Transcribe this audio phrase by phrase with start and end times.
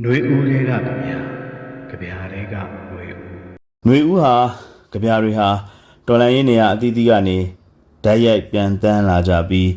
[0.00, 1.18] နှွေဦးလေးကကြဗျာ
[1.88, 2.54] ကြဗျာလေးက
[2.88, 3.18] နှွေဦး
[3.86, 4.34] နှွေဦးဟာ
[4.92, 5.48] ကြဗျာတွေဟာ
[6.06, 7.38] တော်လန်ရင်နေရအသီးသီးကနေ
[8.04, 9.68] ဓာတ်ရိုက်ပြန်တန်းလာကြပြီး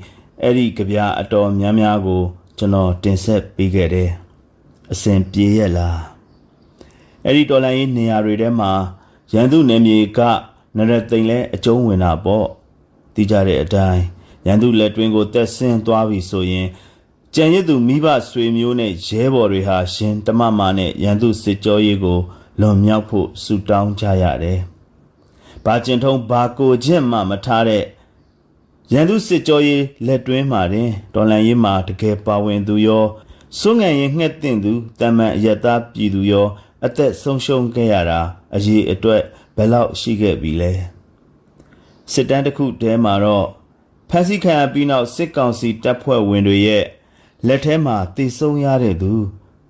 [0.41, 2.21] အဲ့ဒီကြဗျာအတော်များများကို
[2.57, 4.11] ကျွန်တော်တင်ဆက်ပေးခဲ့တယ်
[4.91, 5.99] အစဉ်ပြေရလား
[7.25, 8.71] အဲ့ဒီတော်လန်ရင်နေရတွေထဲမှာ
[9.33, 10.19] ရန်သူနယ်မြေက
[10.77, 12.47] နရသိန်လဲအကျုံးဝင်တာပေါ့
[13.13, 14.03] သိကြတဲ့အတိုင်း
[14.45, 16.67] ရန်သူလက်တွင်ကိုတက်ဆင်းသွားပြီဆိုရင်
[17.37, 22.19] ကြံရစ်သူမိဘဆွေမျိုးနဲ့ရဲဘော်တွေဟာရှင်တမမနဲ့ရန်သူစစ်ကြောရေးကို
[22.59, 24.59] လွန်မြောက်ဖို့ဆူတောင်းကြရတယ်။
[25.65, 27.83] ဘာကျင်ထုံးဘာကိုချင်းမှမထားတဲ့
[28.93, 33.05] ရန်သူစစ်ကြောရေးလက်တွင်းမှာတင်တော်လန်ရေးမှာတကယ်ပါဝင်သူရော
[33.59, 36.47] စွန့်ငံရင်ငှက်တင်သူတမန်အယက်သားပြည်သူရော
[36.85, 38.21] အသက်ဆုံးရှုံးခဲ့ရတာ
[38.55, 39.21] အရေးအတွက်
[39.55, 40.71] ဘယ်လောက်ရှိခဲ့ပြီလဲ။
[42.11, 43.47] စစ်တမ်းတစ်ခုတည်းမှာတော့
[44.09, 46.85] ဖမ်းဆီးခံရပြီးနောက်စစ်ကောင်စီတပ်ဖွဲ့ဝင်တွေရဲ့
[47.47, 49.11] လက်ထဲမှာတေဆုံးရတဲ့သူ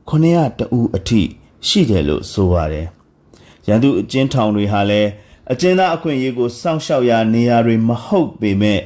[0.09, 1.21] 900တဦးအထိ
[1.67, 2.87] ရှိတယ်လို့ဆိုပါတယ်။
[3.67, 5.09] ရန်သူအကျဉ်းထောင်တွေဟာလည်း
[5.51, 8.81] အကျဉ်းသားအခွင့်အရေးကိုစောင့်ရှောက်ရာနေရာတွေမဟုတ်ပေမဲ့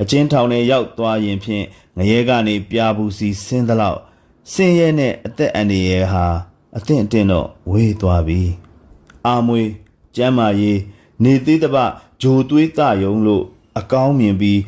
[0.00, 1.64] အကျဉ်းထောင်ထဲရောက်သွားရင်ဖြင့်
[1.96, 4.00] ငရဲကနေပြာဘူးစီဆင်းသလောက်
[4.52, 6.26] ဆင်းရဲနဲ့အသက်အန္တရာယ်ဟာ
[6.76, 8.40] အသင့်အတင့်တော့ဝေးသွားပြီ။
[9.26, 9.62] အာမွေ
[10.16, 10.78] ကျမ်းမာရေး
[11.22, 11.76] နေသေးတပ
[12.22, 13.44] ဂျိုသွေးတယုံလို့
[13.78, 14.60] အကောင်းမြင်ပြီး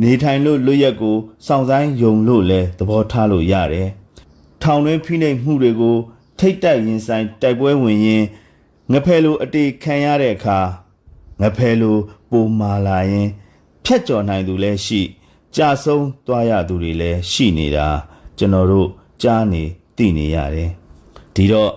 [0.00, 3.88] နေထိုင်လို့လွတ်ရက်ကိုစောင့်ဆိုင်ယုံလို့လဲသဘောထားလို့ရတယ်။
[4.62, 5.96] ထောင်တွင်းဖိနှိပ်မှုတွေကို
[6.38, 8.24] ထိတ်တိုက်ရင်ဆိုင်တိုက်ပွဲဝင်ရင်
[8.92, 10.58] ငဖယ်လိုအတေခံရတဲ့အခါ
[11.42, 11.96] ငဖယ်လို
[12.30, 13.28] ပုံမာလာရင်
[13.84, 15.02] ဖြတ်ကျော်နိုင်သူလည်းရှိ
[15.54, 17.88] ကြာဆုံးသွားရသူတွေလည်းရှိနေတာ
[18.38, 18.88] ကျွန်တော်တို့
[19.22, 19.62] ကြားနေ
[19.96, 20.70] သိနေရတယ်
[21.34, 21.72] ဒီတော့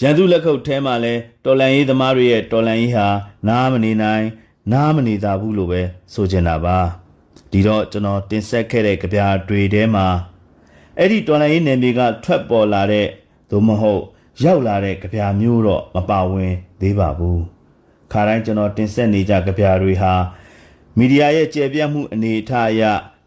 [0.00, 3.08] ရန်သူလက်ခုပ်ထဲမှာလဲတော်လန်ရေးသမားတွေရဲ့တော်လန်ရေးဟာ
[3.48, 4.26] နားမနေနိုင်
[4.72, 6.78] နားမနေတာဘူးလို့ပဲဆိုချင်တာပါ
[7.50, 10.06] ဒီတော့ကျွန်တော်တင်ဆက်ခဲ့တဲ့ကြပြတွေထဲမှာ
[10.98, 13.06] အဲ့ဒီတော်လန်ရေးနယ်မြေကထွက်ပေါ်လာတဲ့
[13.50, 14.02] သို့မဟုတ်
[14.44, 17.42] ရောက်လာတဲ့ကြပြမျိုးတော့မပါဝင်သေးပါဘူး
[18.12, 20.14] ခါတိုင်းကျွန်တော်တင်ဆက်နေကြကြပြတွေဟာ
[20.96, 22.82] မီဒီယာရဲ့ကျေပြတ်မှုအနေအထားအရ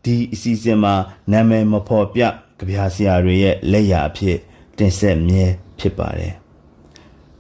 [0.06, 0.94] ဒီအစီအစဉ်မှာ
[1.32, 2.22] နာမည်မဖော်ပြ
[2.58, 4.38] ကြပြဆရာတွေရဲ့လက်ရာအဖြစ်
[4.78, 5.46] တင်ဆက်မြဲ
[5.80, 6.34] ဖြစ်ပါတယ်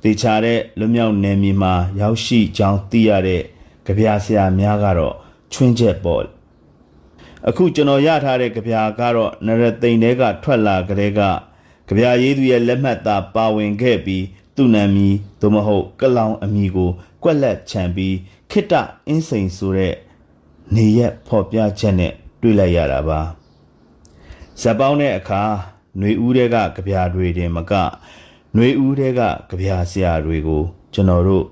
[0.03, 3.41] တေချာတဲ့လွမြောက်နယ်မြေမှာရောက်ရှိကြောင်းသိရတဲ့
[3.85, 5.15] ကြပြဆရာများကတော့
[5.53, 6.23] ချွင်းချက်ပေါ့
[7.48, 11.20] အခုကျွန်တော်ရထားတဲ့ကြပြကတော့နရသိန်တဲကထွက်လာကြတဲ့က
[11.88, 14.24] ကြပြရေးသူရဲ့လက်မှတ်သာပါဝင်ခဲ့ပြီး
[14.56, 16.90] သူ့နာမည်သို့မဟုတ်ကလောင်အမည်ကို
[17.22, 18.16] ကွက်လက်ချန်ပြီး
[18.50, 18.74] ခိတ္တ
[19.06, 19.94] အင်းစိန်ဆိုတဲ့
[20.74, 23.20] နေရက်ဖော်ပြချက်နဲ့တွေ့လိုက်ရတာပါ
[24.60, 25.42] ဇက်ပေါင်းတဲ့အခါ
[25.98, 30.62] ຫນွေဦးတဲ့ကကြပြတွေတင်မကຫນွေဦးတဲ့ကကြပြဆရာတွေကို
[30.94, 31.44] ကျွန်တော်တို့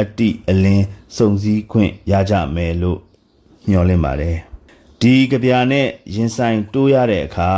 [0.00, 0.86] အတိအလင်း
[1.16, 2.98] စုံစည်းခွင့်ရကြမယ်လို့
[3.68, 4.45] ညှော်လင့်ပါတယ်
[5.01, 7.51] ဒီကြပြနဲ့ရင်ဆိုင်တိုးရတဲ့အခါ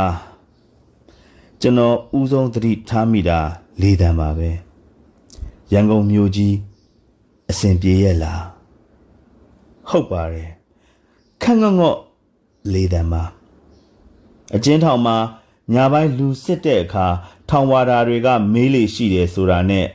[1.60, 3.40] ကျွန်တော်ဥဆုံးသတိထားမိတာ
[3.80, 4.50] လေးတန်ပါပဲ
[5.72, 6.54] ရန်ကုန်မြို့ကြီး
[7.50, 8.42] အစဉ်ပြေရဲ့လား
[9.88, 10.50] ဟုတ်ပါတယ်
[11.42, 11.98] ခန့်ငေါ့ငေါ့
[12.72, 13.22] လေးတန်ပါ
[14.54, 15.16] အကျဉ်းထောင်မှာ
[15.74, 17.06] ညာပိုင်းလူစစ်တဲ့အခါ
[17.48, 19.86] ထောင်ဝါဒါတွေက မေးလေရှိတယ်ဆိုတာနဲ့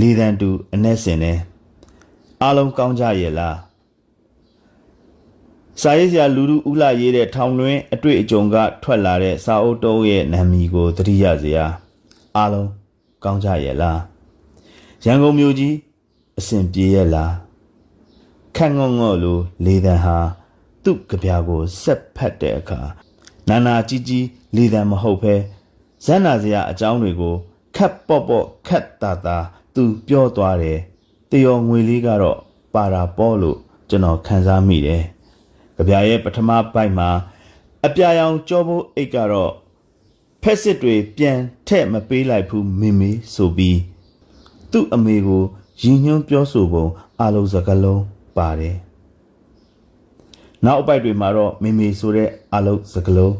[0.00, 1.32] လေးတန်တူအ내စင်နေ
[2.42, 3.56] အားလုံးကောင်းကြရဲ့လား
[5.80, 11.66] စာရေးဆရာလူလူဦးလာရေးတဲ့ထောင်တွင်အတွေ့အကြုံကထွက်လာတဲ့စာအုပ်တုံးရဲ့နာမည်ကိုသတိရစရာ
[12.36, 12.68] အားလုံး
[13.24, 14.00] ကောင်းကြရဲ့လား
[15.04, 15.74] ရန်ကုန်မြို့ကြီး
[16.38, 17.32] အစဉ်ပြေရဲ့လား
[18.56, 20.18] ခန့်ငေါ့ငေါ့လိုလေးတန်ဟာ
[20.84, 22.80] သူ့ကြပြကိုဆက်ဖတ်တဲ့အခါ
[23.48, 24.26] နာနာကြီးကြီး
[24.56, 25.34] လေးတန်မဟုတ်ဘဲ
[26.04, 27.34] ဇန်နာစရာအကြောင်းတွေကို
[27.76, 29.36] ခတ်ပေါ့ပေါ့ခတ်တာတာ
[29.74, 30.78] သူပြောသွားတယ်
[31.30, 32.38] တယောငွေလေးကတော့
[32.74, 33.58] ပါတာပေါ့လို့
[33.88, 35.04] ကျွန်တော်ခံစားမိတယ်
[35.80, 37.08] ကြပြရဲ့ပထမပိုက်မှာ
[37.86, 39.52] အပြာရောင်ကြောဖို့အိတ်ကတော့
[40.42, 43.78] ဖက်စစ်တွေပြန်ထက်မပေးလိုက်ဘူးမိမိဆိုပြီး
[44.72, 45.42] သူ့အမေကို
[45.80, 46.86] ရည်ညွှန်းပြောဆိုပုံ
[47.20, 48.02] အလုံးစကလုံး
[48.36, 48.76] ပါတယ်
[50.64, 53.34] နောက်အပိုက်တွေမှာတော့မိမိဆိုတဲ့အလုံးစကလုံး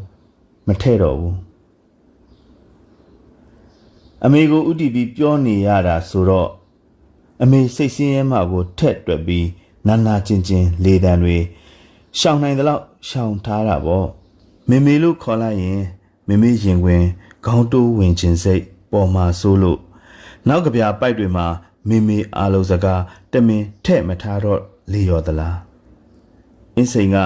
[0.66, 1.36] မထဲ့တော့ဘူး
[4.25, 6.48] အမေကိုဥတီပြီးပြောနေရတာဆိုတော့
[7.43, 9.46] အမေစိတ်ဆင်းရဲမှကိုထက်တွက်ပြီး
[9.86, 11.38] နာနာချင်းချင်းလေတံတွေ
[12.18, 14.08] ရှောင်နိုင်သလောက်ရှောင်ထားတာပေါ့
[14.68, 15.82] မေမေလို့ခေါ်လိုက်ရင်
[16.28, 17.04] မေမေရင်ခွင်
[17.46, 18.62] ခေါင်းတိုးဝင်ခြင်းစိတ်
[18.92, 19.80] ပေါ်မှာဆိုလို့
[20.48, 21.46] နောက်ကပြပိုက်တွေမှာ
[21.88, 23.02] မေမေအားလုံးစကား
[23.32, 24.60] တမင်ထဲ့မထားတော့
[24.92, 25.56] လေရော်သလား
[26.76, 27.16] အင်းစိန်က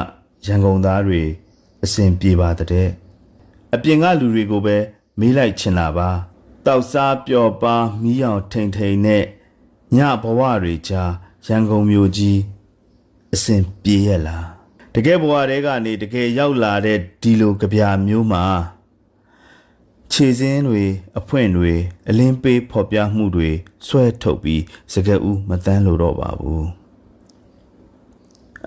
[0.47, 1.23] ရန်ကုန်သားတွေ
[1.85, 2.89] အစဉ်ပြေပါတဲ့
[3.75, 4.77] အပြင်ကလူတွေကိုပဲ
[5.19, 6.11] မေးလိုက်ချင်တာပါ
[6.67, 9.25] တောက်စားပျော်ပါမီးအောင်ထိန်ထိန်နဲ့
[9.97, 11.11] ညဘဝတွေကြား
[11.47, 12.39] ရန်ကုန်မြို့ကြီး
[13.35, 14.45] အစဉ်ပြေရဲ့လား
[14.97, 18.45] တကယ်ဘဝတွေကနေတကယ်ရောက်လာတဲ့ဒီလိုကြပြမျိုးမှာ
[20.13, 20.85] ခြေစင်းတွေ
[21.19, 21.73] အဖွင့်တွေ
[22.09, 23.51] အလင်းပေးဖော်ပြမှုတွေ
[23.87, 24.63] ဆွဲထုတ်ပြီး
[24.93, 26.67] စကဦးမတန်းလို့တော့ပါဘူး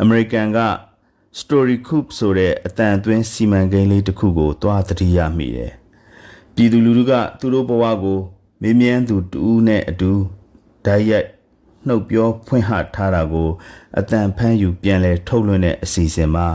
[0.02, 0.60] အမေရိကန်က
[1.40, 5.74] Story Coop ဆိုတဲ့အတန်အသွင်းစီမံကိန်းလေးတစ်ခုကိုတွားသတိရမိတယ်
[6.56, 8.20] ပြည်သူလူထုကသူတို့ဘဝကို
[8.62, 10.12] မေးမြန်းသူတူဦးနဲ့အတူ
[10.86, 11.28] ဓာတ်ရိုက်
[11.88, 13.50] နှုတ်ပြောဖွင့်ဟထားတာကို
[14.00, 16.48] အတန်ဖမ်းယူပြန်လဲထုတ်လွှင့်တဲ့အစီအစဉ်မှာ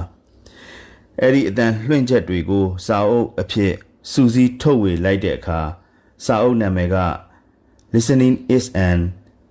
[1.20, 3.72] အဲ့ဒီအတန်လွှင့်ချက်တွေကိုစာအုပ်အဖြစ်
[4.10, 5.60] စူးစီးထုတ်ဝေလိုက်တဲ့အခါ
[6.24, 6.96] စာအုပ်နာမည်က
[7.94, 8.98] listening is an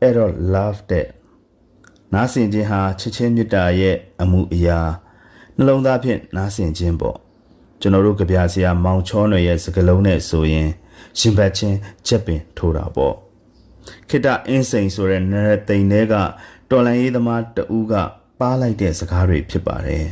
[0.08, 1.08] error love တဲ့
[2.14, 4.80] နားဆင်ခြင်းဟာချစ်ချင်းမေတ္တာရဲ့အမှုအရာ
[5.58, 7.18] နှလုံးသားဖြင့်နားဆင်ခြင်းပေါ့
[7.82, 10.70] ကျွန်တော်တို့ကြပြဆရာမောင်ချောနွယ်ရဲ့စကားလုံးနဲ့ဆိုရင်
[11.20, 13.16] ရှင်ဘတ်ချင်းချက်ပင်ထိုးတာပေါ့
[14.10, 16.16] ခိတအင်းစိန်ဆိုတဲ့နရသိန်တွေက
[16.70, 17.94] တော်လန်ရေးသမားတဦးက
[18.40, 20.06] ပါလိုက်တဲ့စကားတွေဖြစ်ပါတယ်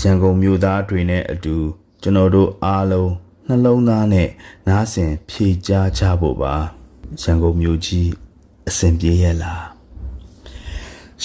[0.00, 1.56] ရန်ကုန်မြို့သားတွေနဲ့အတူ
[2.02, 3.12] ကျွန်တော်တို့အားလုံး
[3.48, 4.28] နှလုံးသားနဲ့
[4.68, 6.54] နားဆင်ဖြေကြားကြဖို့ပါ
[7.22, 8.08] ရန်ကုန်မြို့ကြီး
[8.68, 9.64] အစဉ်ပြေရဲ့လား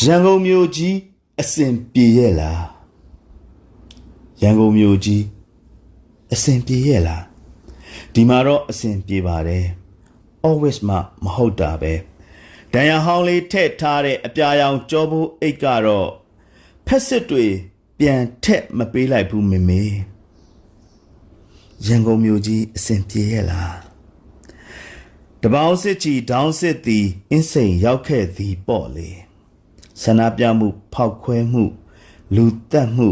[0.04, 0.96] ရန်ကုန်မြို့ကြီး
[1.42, 2.62] အစဉ်ပြေရဲ့လား
[4.42, 5.24] ရန်ကုန်မြို့ကြီး
[6.34, 7.24] အစဉ်ပြေရဲ့လား
[8.14, 9.66] ဒီမှာတော့အစဉ်ပြေပါတယ်
[10.48, 11.94] always မှမဟုတ်တာပဲ
[12.74, 16.10] ဒဏ်ရာဟောင်းလေးထည့်ထားတဲ့အပြာရောင်ကြောဖို့အိတ်ကတော့
[16.88, 17.46] ဖက်စစ်တွေ
[18.00, 19.84] ပြန်ထက်မပေးလိုက်ဘူးမေမေ
[21.86, 23.76] ရန်ကုန်မြို့ကြီးအစဉ်ပြေရဲ့လား
[25.42, 29.10] တပေါင်းစစ်ချီဒေါင်းစစ်သည်အင်းစိန်ရောက်ခဲ့သည်ပေါ့လေ
[30.02, 31.64] ဆန္ဒပြမှု ဖောက်ခွဲမှု
[32.36, 33.10] လူတက်မှု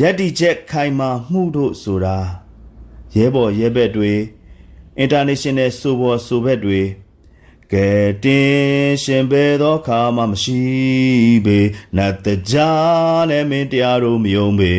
[0.00, 2.18] ရက်တီချက်ခိုင်မာမှုတို့ဆိုတာ
[3.16, 4.12] ရဲဘော်ရဲဘက်တွေ
[5.04, 6.82] international ဆိုဘော်ဆိုဘက်တွေ
[7.72, 7.88] ကဲ
[8.24, 10.60] တင်ရှင်ပဲသောခါမှမရှိ
[11.46, 11.58] ပေ
[11.96, 14.74] နတ်တကြားနဲ့မင်းတရားတို့မယုံပေ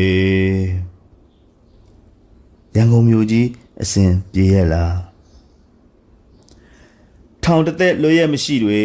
[2.74, 3.48] ရန်ကုန်မြို့ကြီး
[3.82, 4.96] အစဉ်ပြေရဲ့လား
[7.42, 8.82] ထောင်တစ်သက်လွရမရှိတွေ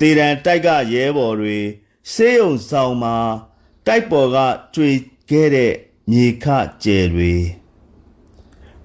[0.00, 1.58] တေတံတိုက်ကရဲဘော်တွေ
[2.12, 3.16] စေးုံဆောင်မှာ
[3.86, 4.36] တိုက်ပေါ်က
[4.74, 4.90] ကြွေ
[5.30, 5.72] ခဲ့တဲ့
[6.10, 6.46] မြေခ
[6.82, 7.34] ကျယ်တွေ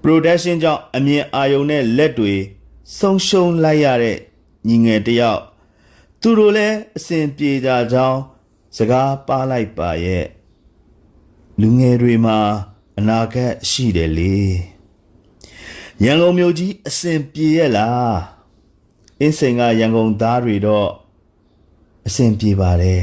[0.02, 2.34] production ကြောင့်အမြင်အာရုံနဲ့လက်တွေ
[2.98, 4.18] ဆုံးရှုံးလိုက်ရတဲ့
[4.66, 5.42] ညီငယ်တစ်ယောက်
[6.20, 8.20] သူတို့လည်းအစဉ်ပြေကြကြောင်း
[8.76, 10.26] စကားပါလိုက်ပါရဲ့
[11.60, 12.38] လူငယ်တွေမှာ
[12.98, 14.36] အနာဂတ်ရှိတယ်လေ
[16.04, 18.14] ရန်ကုန်မြို့ကြီးအစဉ်ပြေရဲ့လား
[19.20, 20.90] အင်းစိန်ကရန်ကုန်သားတွေတော့
[22.06, 23.02] အစဉ်ပြေပါတယ်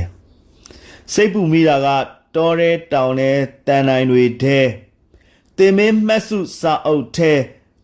[1.14, 1.88] စိတ်ပူမိတာက
[2.36, 3.32] တောရဲတောင်ရဲ
[3.68, 4.60] တန်တိုင်းတွေထဲ
[5.60, 7.34] တင်မင်းမှတ်စုစာအုပ်ထဲ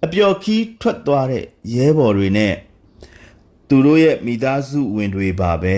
[0.06, 1.46] အပျော်ခီးထွက်သွားတဲ့
[1.76, 2.56] ရဲဘော်တွေနဲ့
[3.68, 5.78] သူတို့ရဲ့မိသားစုဝင်တွေပါပဲ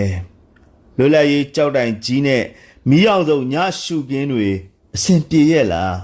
[0.97, 2.43] လွတ်လပ်ရေးကြောက်တိုင်ကြီးနဲ့
[2.89, 4.47] မီးအောင်စုံညရှုကင်းတွေ
[4.95, 5.95] အစဉ်ပြေရဲ့လား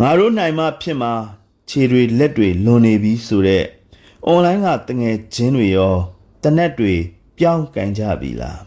[0.00, 1.12] ငါတို့နိုင်မှဖြစ်မှာ
[1.68, 3.66] ခြေတွေလက်တွေလွန်နေပြီဆိုတော့
[4.26, 5.94] အွန်လိုင်းကတငယ်ချင်းတွေရော
[6.42, 6.94] တနက်တွေ
[7.38, 8.60] ပြောင်းကန်ကြပြီလား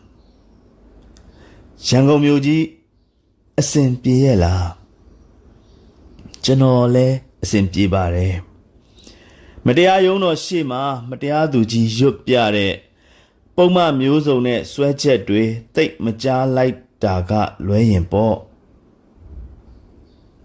[1.88, 2.64] ရန်ကုန်မြို့ကြီး
[3.60, 4.81] အစဉ်ပြေရဲ့လား
[6.44, 8.36] ကျွန်တော်လည်းအစဉ်ပြေပါတယ်
[9.66, 12.74] မတရားရုံးတော်ရှေ့မှာမတရားသူကြီးရွတ်ပြတဲ့
[13.56, 15.44] ပုံမှန်မျိုးစုံနဲ့စွဲချက်တွေ
[15.76, 17.32] တိတ်မကြားလိုက်တာက
[17.68, 18.38] လွဲရင်ပေါ့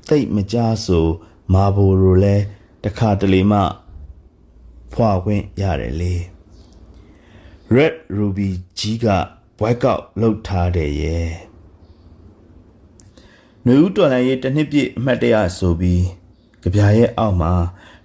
[0.09, 1.07] တိတ်မကြားဆို
[1.53, 2.37] မာဘိုရိုလဲ
[2.85, 3.61] တခါတလေမှ
[4.93, 6.15] ဖွာခွင့်ရတယ်လေ
[7.75, 8.49] Red Ruby
[8.79, 9.07] ကြီးက
[9.59, 11.29] ဘွိုက်ကောက်လှုပ်ထားတယ်ရဲ့
[13.69, 16.05] နွေဦးတော်လိုင်းရဲ့တစ်နှစ်ပြည့်အမှတ်တရဆိုပြီး
[16.63, 17.53] ကြပြရဲ့အောက်မှာ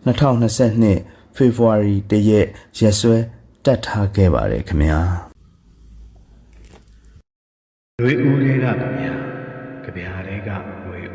[0.05, 3.15] 2022ဖေဖော်ဝါရီတရက်ရက်စွဲ
[3.65, 4.99] တက်ထားခဲ့ပါတယ်ခင်ဗျာ
[8.01, 11.10] လွေဦးတွေကဗျာကြပြားတွေက